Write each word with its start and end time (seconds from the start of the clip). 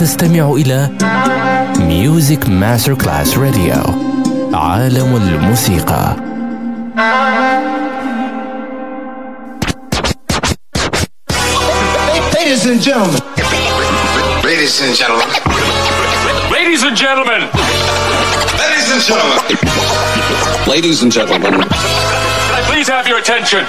تستمع 0.00 0.52
إلى 0.52 0.88
ميوزك 1.78 2.48
ماستر 2.48 2.94
كلاس 2.94 3.38
راديو 3.38 3.82
عالم 4.54 5.16
الموسيقى 5.16 6.16
Ladies 12.34 12.66
and 12.66 12.80
gentlemen. 12.80 13.20
Ladies 14.44 14.80
and 14.80 14.96
gentlemen. 14.96 15.28
Ladies 16.50 16.82
and 16.82 16.96
gentlemen. 16.96 17.42
Ladies 18.62 18.88
and 18.94 19.02
gentlemen. 19.08 19.38
Ladies 20.66 21.02
and 21.02 21.12
gentlemen. 21.12 21.52
Can 21.52 22.54
I 22.60 22.62
please 22.70 22.88
have 22.88 23.06
your 23.06 23.18
attention? 23.18 23.62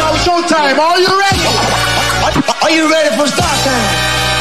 Now 0.00 0.12
showtime. 0.24 0.78
Are 0.78 0.98
you 1.04 1.12
ready? 1.24 1.44
Are, 2.24 2.32
are 2.64 2.70
you 2.70 2.90
ready 2.90 3.10
for 3.16 3.26
start 3.28 3.58
time? 3.68 4.23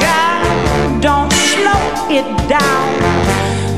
your. 0.00 1.00
Don't 1.00 1.32
slow 1.32 2.10
it 2.10 2.26
down. 2.48 2.86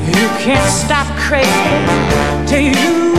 You 0.07 0.29
can't 0.39 0.71
stop 0.73 1.07
crazy 1.19 2.47
till 2.47 2.63
you. 2.63 3.18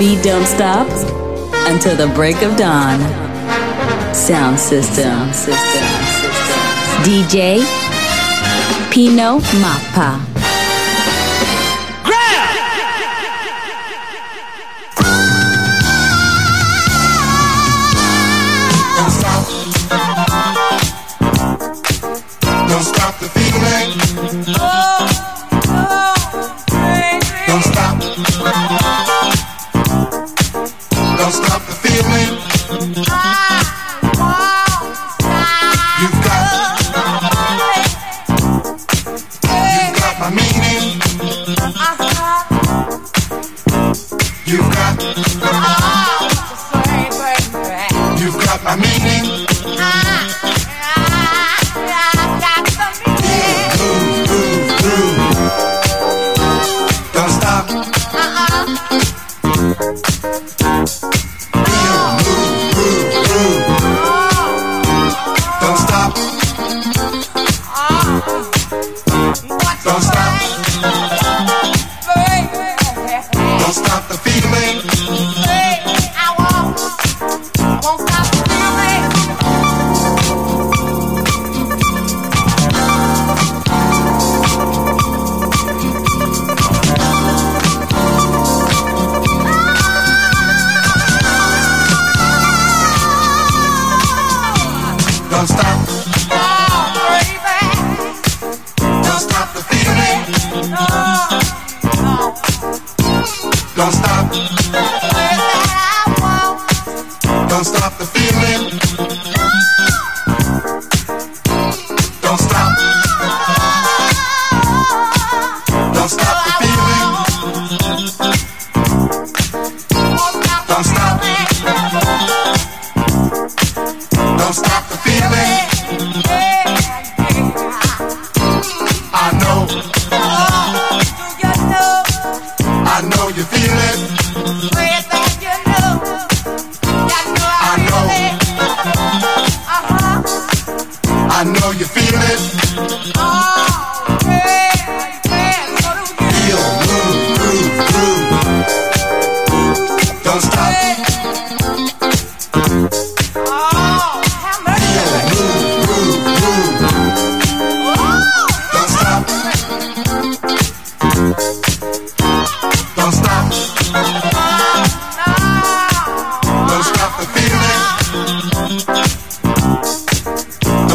Beat 0.00 0.22
don't 0.22 0.46
stop 0.46 0.88
until 1.68 1.94
the 1.94 2.10
break 2.14 2.40
of 2.40 2.56
dawn. 2.56 2.98
Sound 4.14 4.58
system. 4.58 5.30
system. 5.34 5.86
DJ 7.04 7.60
Pino 8.90 9.40
Mappa. 9.60 10.39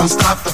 Yeah, 0.08 0.22
yeah, 0.22 0.45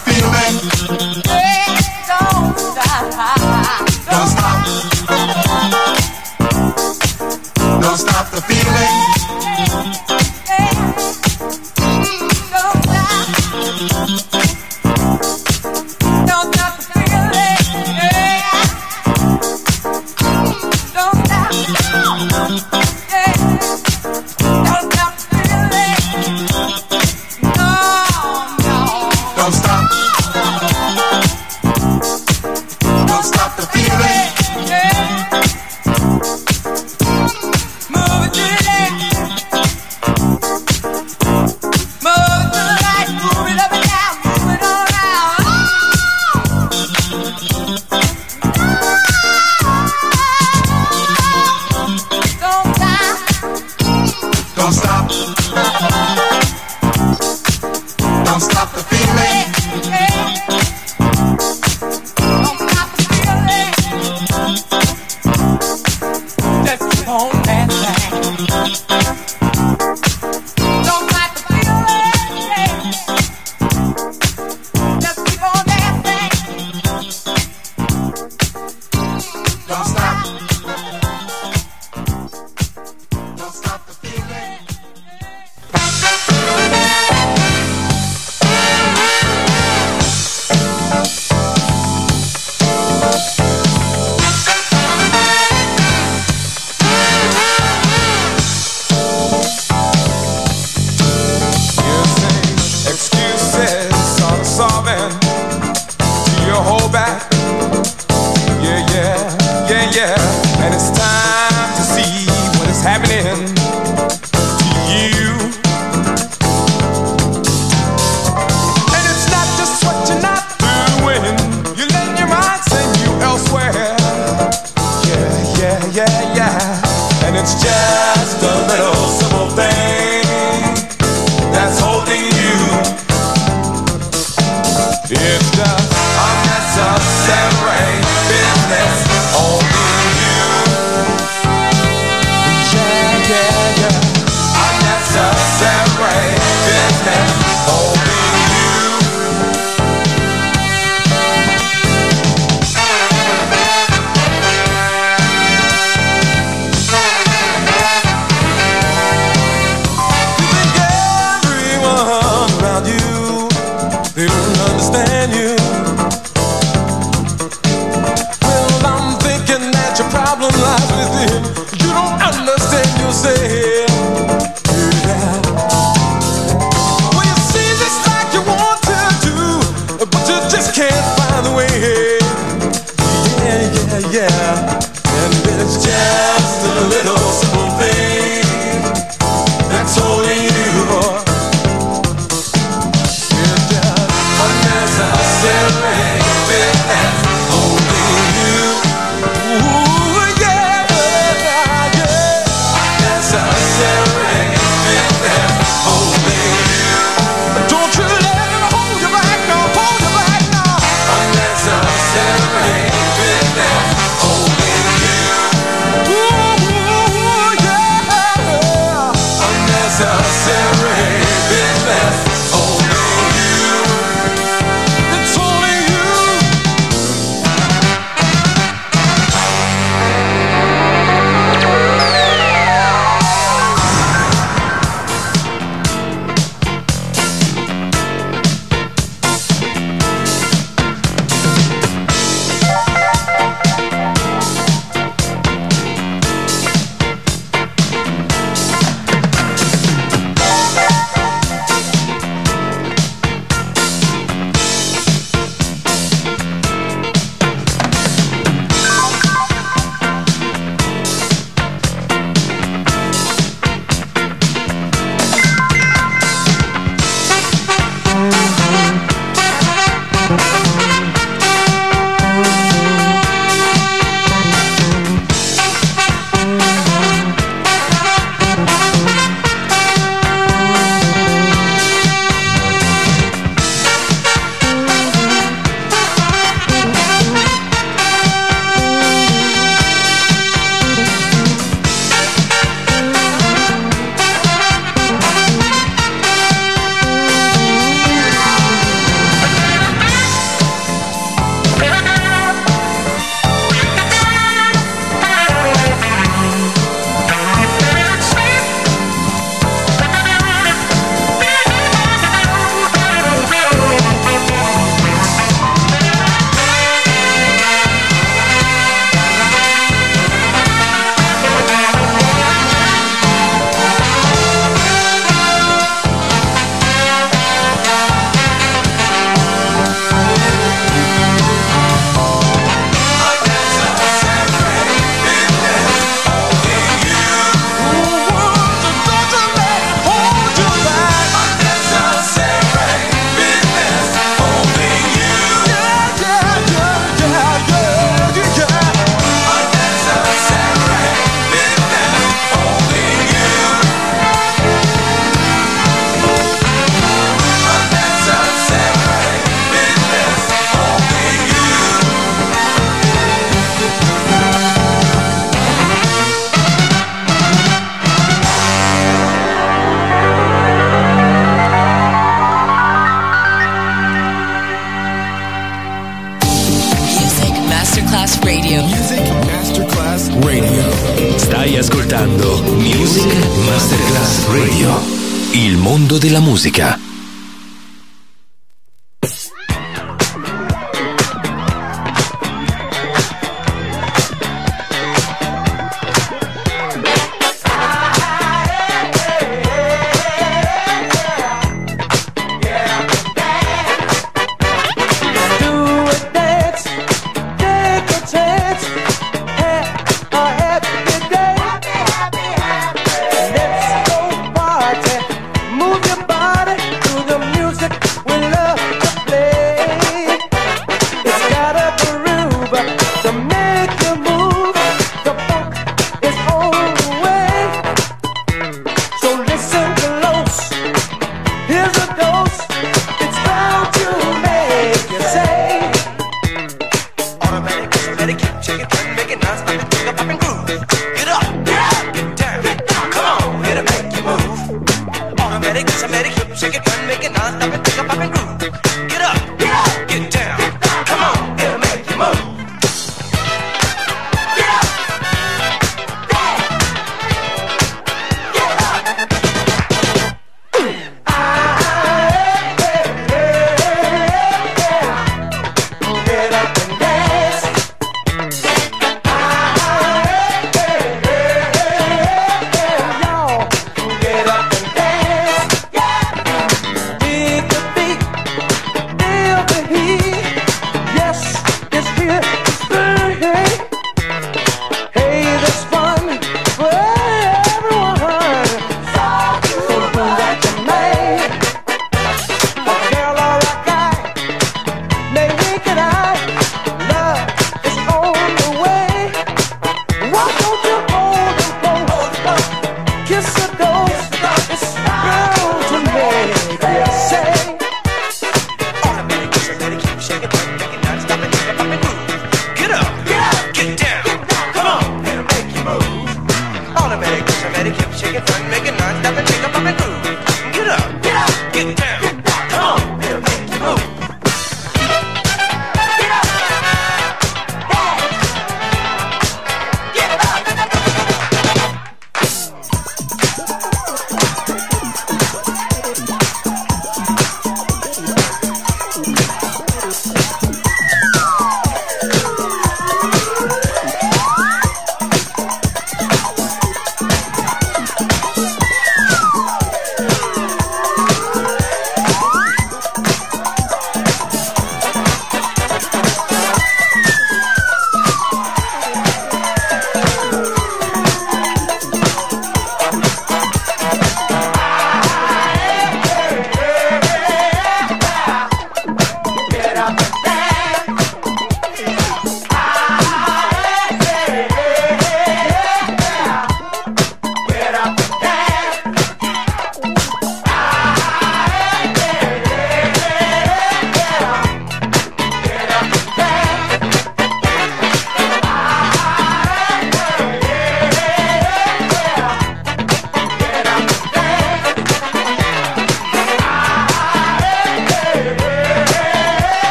musica. 386.62 387.01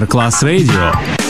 Music 0.00 0.14
Masterclass 0.14 1.29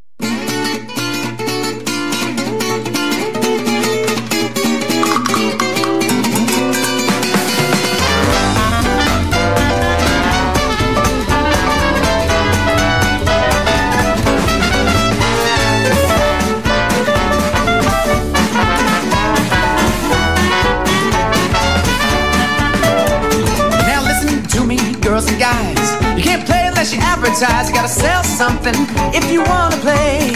You 26.89 26.97
advertise. 26.97 27.69
You 27.69 27.75
gotta 27.77 27.87
sell 27.87 28.23
something 28.23 28.73
if 29.13 29.29
you 29.29 29.45
wanna 29.45 29.77
play. 29.85 30.33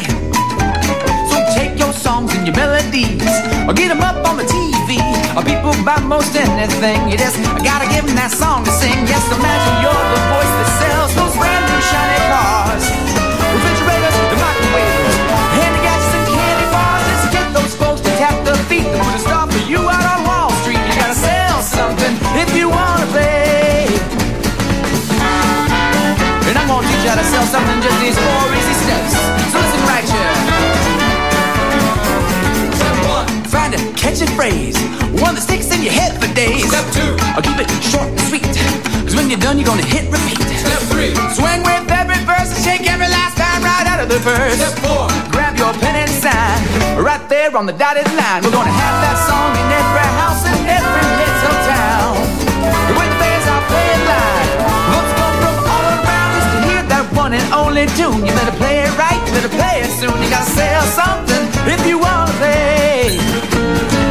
So 1.25 1.41
take 1.57 1.73
your 1.73 1.89
songs 1.89 2.29
and 2.37 2.45
your 2.45 2.55
melodies, 2.55 3.25
or 3.65 3.73
get 3.73 3.89
them 3.89 4.05
up 4.05 4.21
on 4.29 4.37
the 4.37 4.45
TV. 4.45 5.01
Or 5.33 5.41
people 5.41 5.73
buy 5.81 5.97
most 6.05 6.37
anything. 6.37 7.09
You 7.09 7.17
just 7.17 7.41
gotta 7.65 7.89
give 7.89 8.05
them 8.05 8.13
that 8.21 8.29
song 8.29 8.63
to 8.63 8.69
sing. 8.69 8.93
Yes, 9.09 9.25
imagine 9.33 9.75
you're 9.81 10.05
the 10.13 10.21
voice 10.29 10.53
that 10.61 10.69
sells 10.77 11.11
those 11.17 11.33
brand 11.33 11.65
new 11.65 11.81
shiny 11.81 12.21
cars. 12.29 12.85
Refrigerators, 13.57 14.15
the 14.29 14.37
microwaves, 14.37 15.17
handy 15.57 15.81
and 15.81 16.25
candy 16.29 16.67
bars. 16.69 17.05
Let's 17.09 17.25
get 17.33 17.47
those 17.57 17.73
folks 17.73 18.01
to 18.05 18.11
tap 18.21 18.37
their 18.45 18.59
feet. 18.69 18.85
You 19.65 19.81
out 19.89 20.05
on 20.13 20.21
Wall 20.29 20.51
Street. 20.61 20.77
You 20.77 20.93
gotta 20.93 21.17
sell 21.17 21.57
something 21.65 22.24
And 27.05 27.13
I'm 27.13 27.21
gonna 27.21 27.21
teach 27.21 27.21
you 27.21 27.21
how 27.21 27.21
to 27.21 27.27
sell 27.29 27.45
something 27.53 27.77
just 27.85 27.99
these 28.01 28.17
four 28.17 28.49
easy 28.57 28.75
steps. 28.81 29.13
So 29.53 29.57
listen 29.61 29.81
right 29.85 30.07
here. 30.09 30.33
Step 32.73 32.97
one, 33.05 33.27
find 33.45 33.71
a 33.77 33.81
catchy 33.93 34.25
phrase, 34.33 34.77
one 35.21 35.37
that 35.37 35.45
sticks 35.45 35.69
in 35.69 35.85
your 35.85 35.93
head 35.93 36.17
for 36.17 36.25
days. 36.33 36.65
Step 36.65 36.85
two, 36.97 37.13
I'll 37.37 37.45
keep 37.45 37.61
it 37.61 37.69
short 37.85 38.09
and 38.09 38.19
sweet. 38.25 38.49
Cause 39.05 39.13
when 39.13 39.29
you're 39.29 39.39
done, 39.39 39.61
you're 39.61 39.69
gonna 39.69 39.85
hit 39.85 40.09
repeat. 40.09 40.41
Step 40.57 40.81
three, 40.89 41.13
swing 41.37 41.61
with 41.61 41.85
every 41.93 42.17
verse 42.25 42.49
and 42.49 42.61
shake 42.65 42.89
every 42.89 43.07
last 43.07 43.37
time 43.37 43.61
right 43.61 43.85
out 43.85 44.01
of 44.01 44.09
the 44.09 44.17
verse. 44.25 44.57
Step 44.57 44.73
four, 44.81 45.05
grab 45.29 45.53
your 45.61 45.77
pen 45.77 45.93
and 45.93 46.09
sign 46.09 46.57
right 46.97 47.21
there 47.29 47.53
on 47.55 47.69
the 47.69 47.77
dotted 47.77 48.09
line. 48.17 48.41
We're 48.41 48.49
gonna 48.49 48.73
have 48.73 48.95
that 49.05 49.17
song 49.29 49.53
in 49.53 49.67
every 49.69 50.09
house 50.17 50.41
in 50.49 50.57
every 50.73 51.05
little 51.21 51.57
town. 51.69 51.84
And 57.36 57.53
only 57.53 57.86
tune. 57.97 58.25
You 58.25 58.33
better 58.39 58.57
play 58.57 58.79
it 58.79 58.97
right, 58.97 59.19
you 59.27 59.33
better 59.33 59.49
play 59.49 59.81
it 59.83 59.91
soon. 59.99 60.15
You 60.21 60.29
gotta 60.29 60.51
sell 60.59 60.83
something 60.99 61.43
if 61.73 61.86
you 61.86 61.99
wanna 61.99 62.31
play. 62.39 64.04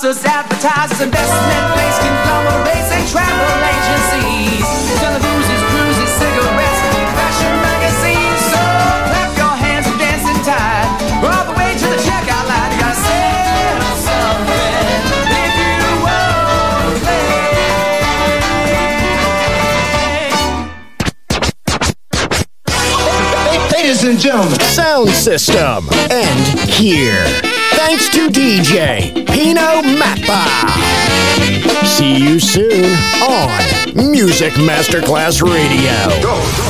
Sponsors, 0.00 0.24
advertisers, 0.24 1.00
investment 1.02 1.74
banks, 1.76 1.98
conglomerates, 2.00 2.90
and 2.90 3.04
travel 3.12 3.52
agencies. 3.68 4.64
Televisions, 4.96 5.60
cruises, 5.68 6.10
cigarettes, 6.16 6.80
fashion 7.20 7.52
magazines. 7.60 8.40
So 8.48 8.60
clap 9.12 9.36
your 9.36 9.54
hands 9.60 9.86
and 9.86 9.98
dance 10.00 10.24
in 10.24 10.40
time. 10.40 10.88
All 11.20 11.44
the 11.44 11.56
way 11.58 11.76
to 11.76 11.86
the 11.92 12.00
checkout 12.00 12.48
line. 12.48 12.72
You 12.72 12.80
gotta 12.80 12.96
sell 12.96 13.92
something 14.08 15.04
if 15.36 15.52
you 15.60 15.76
wanna 16.00 16.96
Ladies 23.76 24.02
and 24.04 24.18
gentlemen, 24.18 24.60
sound 24.60 25.10
system. 25.10 25.99
Music 34.40 34.56
Masterclass 34.56 35.42
Radio. 35.42 36.60